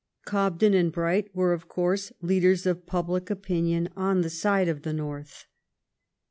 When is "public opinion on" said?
2.87-4.21